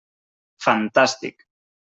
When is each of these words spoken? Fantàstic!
Fantàstic! 0.65 1.49